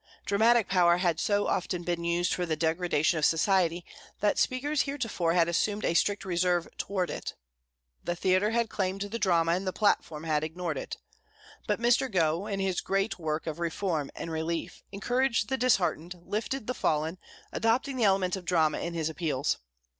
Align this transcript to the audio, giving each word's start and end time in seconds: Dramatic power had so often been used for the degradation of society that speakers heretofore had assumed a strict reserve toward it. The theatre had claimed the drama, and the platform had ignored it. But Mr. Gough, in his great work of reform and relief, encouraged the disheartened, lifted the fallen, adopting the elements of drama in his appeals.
Dramatic 0.25 0.67
power 0.67 0.97
had 0.97 1.19
so 1.19 1.45
often 1.45 1.83
been 1.83 2.03
used 2.03 2.33
for 2.33 2.43
the 2.47 2.55
degradation 2.55 3.19
of 3.19 3.25
society 3.25 3.85
that 4.19 4.39
speakers 4.39 4.81
heretofore 4.81 5.33
had 5.33 5.47
assumed 5.47 5.85
a 5.85 5.93
strict 5.93 6.25
reserve 6.25 6.67
toward 6.79 7.11
it. 7.11 7.35
The 8.03 8.15
theatre 8.15 8.49
had 8.49 8.67
claimed 8.67 9.01
the 9.01 9.19
drama, 9.19 9.51
and 9.51 9.67
the 9.67 9.71
platform 9.71 10.23
had 10.23 10.43
ignored 10.43 10.79
it. 10.79 10.97
But 11.67 11.79
Mr. 11.79 12.11
Gough, 12.11 12.47
in 12.49 12.59
his 12.59 12.81
great 12.81 13.19
work 13.19 13.45
of 13.45 13.59
reform 13.59 14.09
and 14.15 14.31
relief, 14.31 14.81
encouraged 14.91 15.49
the 15.49 15.57
disheartened, 15.57 16.15
lifted 16.25 16.65
the 16.65 16.73
fallen, 16.73 17.19
adopting 17.51 17.95
the 17.95 18.03
elements 18.03 18.35
of 18.35 18.43
drama 18.43 18.79
in 18.79 18.95
his 18.95 19.07
appeals. 19.07 19.59